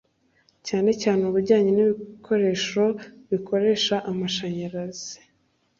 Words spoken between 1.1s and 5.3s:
ubujyanye n’ibikoresho bikoresha amashanyarazi